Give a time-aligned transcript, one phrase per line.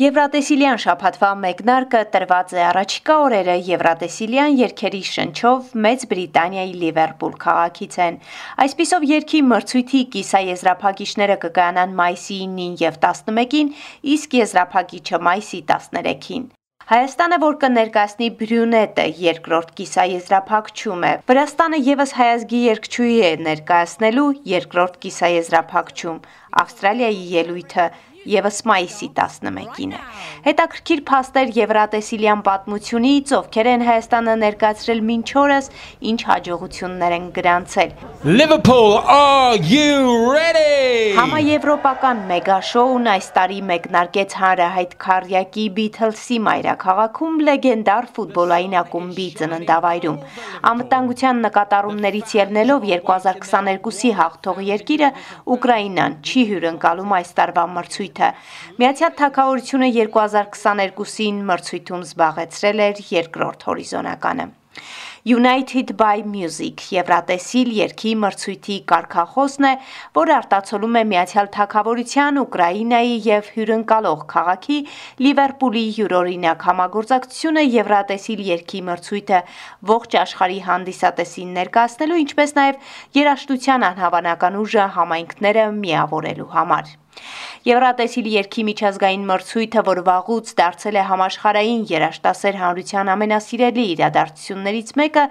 [0.00, 8.16] Եվրատեսիլյան շաբաթվա մեկնարկը տրված է առաջիկա օրերը Եվրատեսիլյան երկերի շնչով Մեծ Բրիտանիայի Լիվերպուլ քաղաքից են։
[8.64, 13.74] Այսպիսով երկի մրցույթի կիսաեզրափակիչները կկայանան մայիսի 9-ին եւ 11-ին,
[14.14, 16.48] իսկ եզրափակիչը մայիսի 13-ին։
[16.90, 26.18] Հայաստանը, որ կներկայացնի Բրյունետը, երկրորդ կիսաեզրափակչում է։ Վրաստանը եւս հայազգի երկչուհի է ներկայացնելու երկրորդ կիսաեզրափակչում։
[26.64, 27.86] Ավստրալիայի ելույթը
[28.28, 30.00] եւս մայիսի 11-ին է։
[30.44, 35.70] Հետաքրքիր փաստեր Եվրատեսիլյան պատմությունից, ովքեր են Հայաստանը ներկայացրել մինչ օրս,
[36.10, 37.94] ինչ հաջողություններ են գրանցել։
[38.40, 39.96] Liverpool, are you
[40.28, 41.16] ready?
[41.16, 50.20] Համաեվրոպական մեգաշոուն այս տարի մեկնարկեց հանրահայտ Քարյակի Beatles-ի մայրաքաղաքում լեգենդար ֆուտբոլային ակումբի ծննդավայրում։
[50.70, 55.10] Անվտանգության նկատառումներից ելնելով 2022-ի հաղթող երկիրը
[55.56, 58.28] Ուկրաինան չի հյուրընկալում այս տարվա մրցույթ մրցույթը։
[58.80, 64.50] Միացյալ Թագավորությունը 2022-ին մրցույթում զբաղեցրել էր երկրորդ հորիզոնականը։
[65.24, 69.72] United by Music Եվրատեսիլ երկի մրցույթի կարգախոսն է,
[70.16, 74.78] որը արտացոլում է Միացյալ Թագավորության, Ուկրաինայի եւ հյուրընկալող քաղաքի
[75.26, 79.42] Լիվերպուլի յուրօրինակ համագործակցությունը Եվրատեսիլ երկի մրցույթը
[79.92, 86.96] ողջ աշխարհի հանդիսատեսին ներկայացնելու, ինչպես նաեւ երաշտության անհավանական ուժը համայնքները միավորելու համար։
[87.60, 95.24] Եվրատեսիլ երկի միջազգային մրցույթը, որ վաղուց դարձել է համաշխարային երաշտասեր հանրության ամենասիրելի իրադարձություններից մեկը,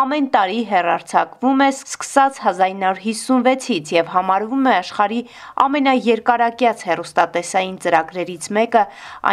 [0.00, 5.20] ամեն տարի հերարցակվում է սկսած 1956-ից եւ համարվում է աշխարհի
[5.64, 8.84] ամենաերկարակյաց հերոստատեսային ծրագրերից մեկը,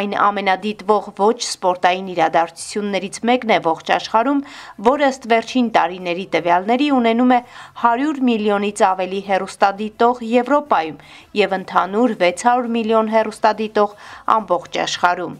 [0.01, 4.43] այն ամենադիտվող ոչ սպորտային իրադարձություններից մեկն է ողջ աշխարհում,
[4.91, 7.39] որը ըստ վերջին տարիների տվյալների ունենում է
[7.85, 11.01] 100 միլիոնից ավելի հերոստադիտող Եվրոպայում
[11.41, 13.93] եւ ընդհանուր 6 600 միլիոն հեռուստադիտող
[14.35, 15.37] ամբողջ աշխարհում։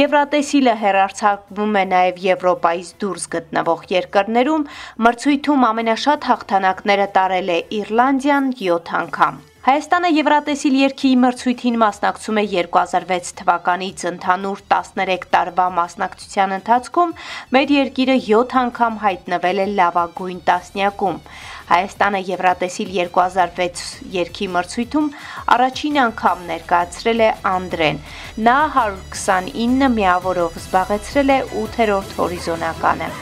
[0.00, 4.66] Եվրատեսիլը հերարցակվում է նաև Եվրոպայից դուրս գտնվող երկրներում,
[5.06, 13.34] մրցույթում ամենաշատ հաղթանակները տարել է Իռլանդիան 7 անգամ։ Հայաստանը Եվրատեսիլ երկի մրցույթին մասնակցում է 2006
[13.40, 17.12] թվականից ընդհանուր 13 տարվա մասնակցության ընթացքում
[17.56, 21.20] մեր երկիրը 7 անգամ հայտնվել է լավագույն տասնյակում։
[21.70, 23.82] Հայաստանը Եվրատեսիլ 2006
[24.16, 25.08] երկի մրցույթում
[25.54, 28.04] առաջին անգամ ներկայացրել է Անդրեն։
[28.50, 33.12] Նա 129 միավորով զբաղեցրել է 8-րդ հորիզոնականը։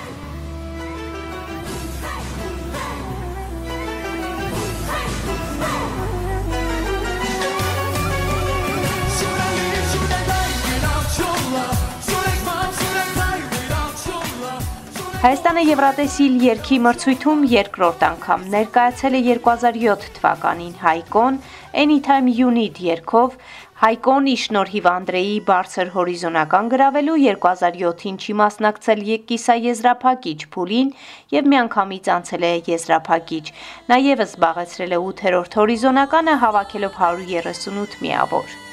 [15.18, 21.40] Հայաստանը Եվրատեսիլ երկի մրցույթում երկրորդ անգամ ներկայացել է 2007 թվականին Հայկոն
[21.82, 23.34] Anytime You Need երգով
[23.80, 30.94] Հայկոն ի շնորհիվ Անդրեի բարձր հորիզոնական գրավելու 2007-ին չի մասնակցել եկիսա եզրափակիչ փուլին
[31.34, 33.44] եւ միանգամից անցել է եզրափակիչ։
[33.90, 38.67] Նա եւս զբաղեցրել է 8-րդ հորիզոնականը հավաքելով 138 միավոր։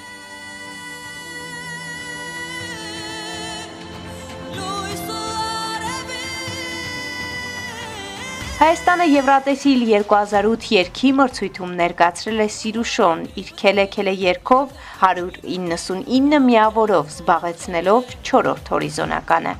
[8.65, 14.73] Հայաստանը Եվրատեսիլ 2008 երկի մրցույթում ներկայացրել է Սիրուշոն իր քելեքելե երկով
[15.09, 19.53] 199 միավորով զբաղեցնելով 4-րդ հորիզոնականը։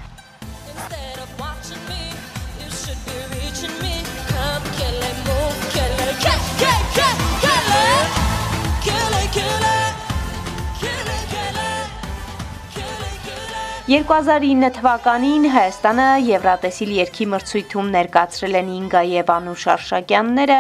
[13.86, 20.58] «2009 թվականին Հայաստանը Եվրատեսիլ երկի մրցույթում ներկացրել են Ինգա եւ Անուշ Արշակյանները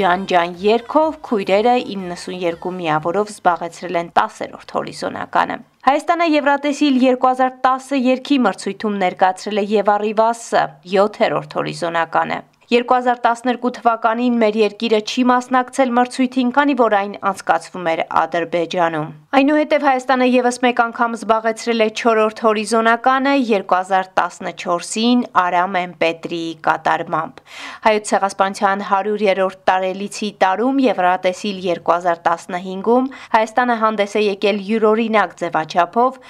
[0.00, 5.58] Ջան-ջան երկով, քույրերը 92 միավորով զբաղեցրել են 10-րդ հորիզոնականը։
[5.88, 14.98] Հայաստանը Եվրատեսիլ 2010 երկի մրցույթում ներկացրել է եւ Արիվասը 7-րդ հորիզոնականը։ 2012 թվականին մեր երկիրը
[15.08, 19.06] չի մասնակցել մրցույթին, քանի որ այն անցկացվում էր Ադրբեջանում։
[19.38, 27.42] Այնուհետև Հայաստանը եւս մեկ անգամ զբաղեցրել է 4-րդ հորիզոնականը 2014-ին Արամ Էմպետրիի կատարմամբ։
[27.88, 36.20] Հայոց ցեղասպանության 100-րդ տարելիցի տարում Եվրատեսիլ 2015-ում Հայաստանը հանդես է եկել յուրօրինակ ձևաչափով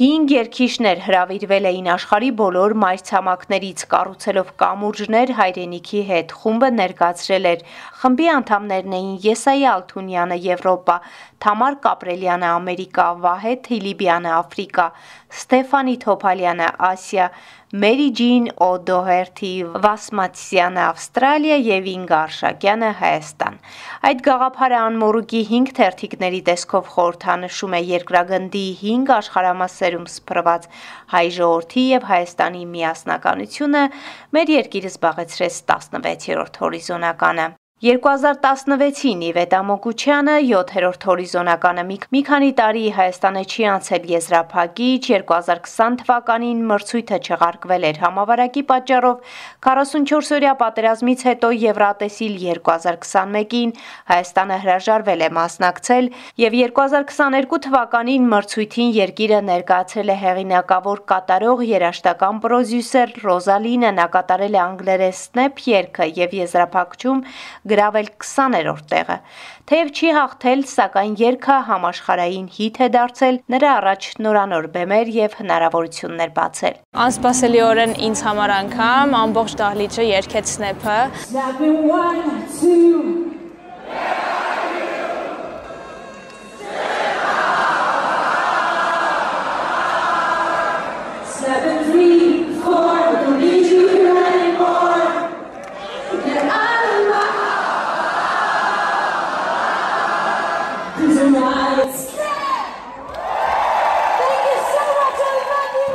[0.00, 7.60] 5 երկիշներ հրավիրվել էին աշխարի բոլոր մայրցամաքներից կառուցելով կամուրջներ հայրենիք ընտանիքի հետ խումբը ներկացրել էր.
[8.00, 10.96] Խմբի անդամներն էին Եսայի Ալթունյանը Եվրոպա,
[11.46, 14.86] Թամար Կապրելյանը Ամերիկա, Վահե Թիլիբյանը Աֆրիկա,
[15.26, 17.24] Ստեֆանի Թոփալյանը Ասիա,
[17.82, 19.50] Մերի Ջին Օդոհերթի
[19.86, 23.58] Վասմատսյանը Ավստրալիա եւ Ինգա Արշակյանը Հայաստան։
[24.10, 30.70] Այդ գաղափարը անմորուկի 5 թերթիկների տեսքով խորհրդանշում է երկրագնդի 5 աշխարհամասերում սփռված
[31.16, 33.84] հայ ժողովրդի եւ Հայաստանի միասնականությունը,
[34.38, 37.52] մեր երկիրը զբաղեցրեց 16-րդ հորիզոնականը։
[37.84, 47.18] 2016-ին Իվետ Ամոկուչյանը 7-րդ հորիզոնականը մի քանի տարի Հայաստանը չի անցել եզրափակիչ, 2020 թվականին մրցույթը
[47.20, 49.34] չեղարկվել էր համավարակի պատճառով
[49.66, 53.76] 44-օրյա պատերազմից հետո Եվրատեսիլ 2021-ին
[54.08, 56.10] Հայաստանը հրաժարվել է մասնակցել
[56.46, 64.64] եւ 2022 թվականին մրցույթին երկիրը ներկայացրել է հեղինակավոր կատարող երաշտական պրոդյուսեր Ռոզալինը նա կատարել է
[64.64, 67.24] անգլերեն Snap երգը եւ եզրափակչում
[67.70, 69.16] գրավել 20-րդ տեղը։
[69.70, 76.34] Թեև չի հաղթել, սակայն երգը համաշխարային հիթ է դարձել, նրա առաջ նորանոր բեմեր եւ հնարավորություններ
[76.38, 81.00] բացել։ Անսպասելիորեն ինձ համար անգամ ամբողջ դահլիճը երգեց Snap-ը։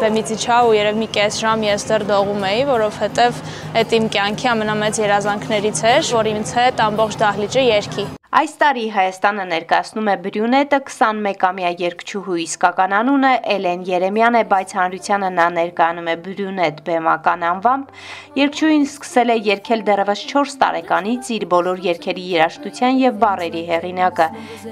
[0.02, 3.42] Snap 1 2 բեմից իջա ու երև մի կես ժամ ես դեռ դողում էի, որովհետև
[3.82, 9.46] այդ իմ կյանքի ամենամեծ երազանքներից էր, որ ինձ հետ ամբողջ դահլիճը երգի։ Այս տարի Հայաստանը
[9.52, 16.16] ներկայացնում է Բրյունետը 21-ամյա երգչուհու իսկական անունը Էլեն Երեմյան է, բայց հանրությանը նա ներկայանում է
[16.26, 17.92] Բրյունետ բեմական անվամբ։
[18.40, 24.28] Երգչուհին սկսել է երգել դեռևս 4 տարեկանից իր բոլոր երգերի երաժշտության եւ բառերի հեղինակը։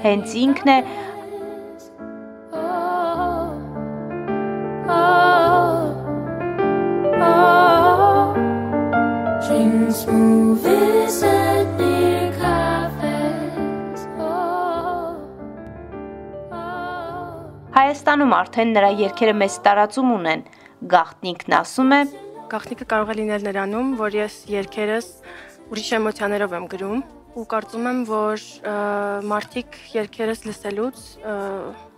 [0.08, 0.80] Հենց ինքն է
[17.90, 20.42] Հայաստանում արդեն նրա երգերը մեծ տարածում ունեն։
[20.92, 21.98] Գախտնիկն ասում է.
[22.52, 25.08] Գախտնիկը կարող է լինել նրանում, որ ես երգերս
[25.74, 27.02] ուրիշ էմոցիաներով եմ գրում
[27.34, 28.46] ու կարծում եմ, որ
[29.34, 31.06] մարդիկ երգերս լսելուց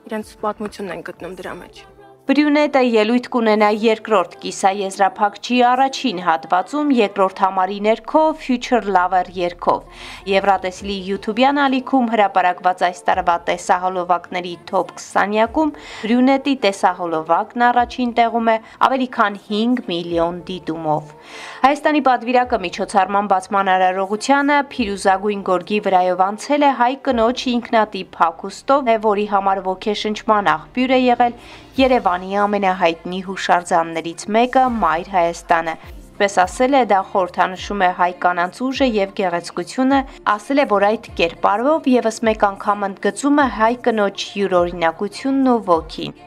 [0.07, 1.83] իրենց պատմությունն են գտնում դրա մեջ։
[2.21, 11.59] Բրյունետը ելույթ կունենա երկրորդ կիսաեզրափակչի առաջին հատվածում երկրորդ համարի ներքո Future Lover երգով։ Եվրատեսիլի YouTube-յան
[11.63, 15.71] ալիքում հրապարակված այս տարվա տեսահոլովակների top 20-յակում
[16.03, 18.56] Բրյունետի տեսահոլովակն առաջին տեղում է
[18.91, 21.17] ավելի քան 5 միլիոն դիտումով։
[21.65, 29.27] Հայաստանի պատվիրակը միջոցառման բացման արարողությանը Փիրուզագույն գորգի վրայով անցել է հայ կնոջ ինքնատիպ հագուստով, որի
[29.33, 31.38] համար ոգեշնչման աղբյուր է եղել
[31.77, 35.75] Երևանի ամենահայտնի հուշարձաններից մեկը Մայր Հայաստանը։
[36.21, 40.01] Պես ասել է, դա խորհրդանշում է հայ կանանց ուժը եւ գեղեցկությունը,
[40.35, 46.19] ասել է, որ այդ կերպարով եւս մեկ անգամ ընդգծում է հայ կնոջ յուրօրինակությունն ու ոգին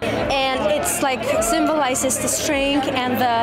[0.00, 3.36] and it's like symbolizes the strength and the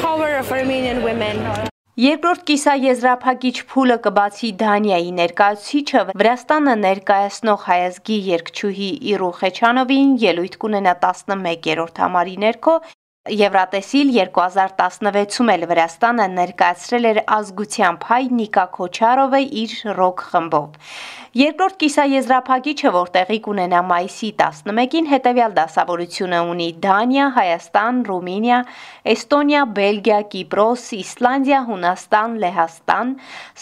[0.00, 1.67] power of Armenian women.
[1.98, 11.98] Երկրորդ կիսաեզրափակիչ փուլը կբացի Դանիայի ներկայացուցիչը Վրաստանը ներկայացնող հայազգի երկչուհի Իրու Խեչանովին ելույթ կունենա 11-րդ
[12.04, 12.76] համարի ներքո
[13.28, 20.92] Եվրատեսիլ 2016-ում էլ Վրաստանը ներկայացրել էր ազգությամբ հայ Նիկա Քոչարովը իր ռոք խմբով։
[21.36, 28.60] Երկրորդ կիսաեզրափակիչը, որ տեղի կունենա մայիսի 11-ին, հետևյալ դասավորությունը ունի Դանիա, Հայաստան, Ռումինիա,
[29.12, 33.12] Էստոնիա, Բելգիա, Կիպրոս, Իսլանդիա, Հունաստան, Լեհաստան,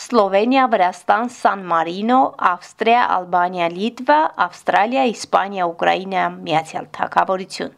[0.07, 2.21] Սլովենիա, Վրաստան, Սան Մարինո,
[2.55, 7.77] Ավստրիա, Ալբանիա, Լիտվա, Ավստրալիա, Իսպանիա, Ուկրաինա, Միացյալ Թագավորություն։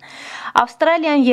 [0.63, 1.27] Ավստրալիան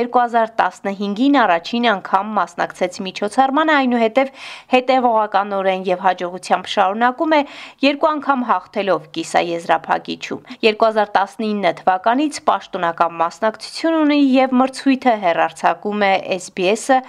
[0.45, 4.31] 2015-ին առաջին անգամ մասնակցեց միջոցառմանը, այնուհետև
[4.73, 7.41] հետևողականորեն եւ հաջողությամբ շարունակում է
[7.85, 17.01] երկու անգամ հաղթելով կիսաեզրափակիչում։ 2019 թվականից պաշտոնական մասնակցություն ունի եւ մրցույթը հերարցակում է SBS-ը։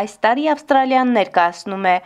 [0.00, 1.96] Այս տարի Ավստրալիան ներկայացնում է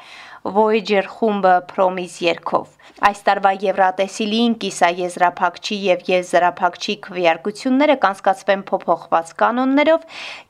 [0.45, 2.73] Voyager խումբը Promise երգով։
[3.09, 10.05] Այս տարվա Եվրատեսիլին կիսաեզրափակչի եւ եզրափակչի քվեարկությունները կանցկացվեն փոփոխված կանոններով,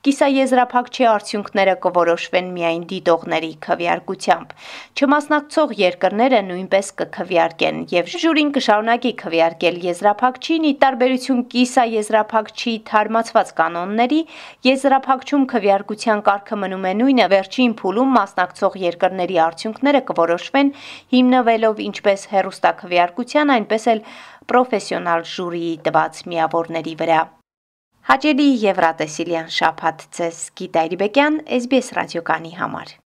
[0.04, 4.56] կիսաեզրափակչի արդյունքները կորոշվեն միայն դիտողների քվեարկությամբ։
[4.98, 14.20] Չմասնակցող երկրները նույնպես կքվեարկեն եւ ժյուրին կշարունակի քվեարկել եզրափակչին՝ ի տարբերություն կիսաեզրափակչի թարմացված կանոնների,
[14.74, 20.70] եզրափակչում քվեարկության կարգը մնում է նույնը, վերջին փուլում մասնակցող երկրների արդյունքները մրցանակները կորոշվեն
[21.12, 24.00] հիմնվելով ինչպես հերոստակվյարկության, այնպես էլ
[24.48, 27.20] պրոֆեսիոնալ ժյուրիի տված միավորների վրա։
[28.08, 33.03] Հաճելի Եվրատեսիլյան շփաթ ցես Գիտայրի Բեկյան, SBS ռադիոկանի համար։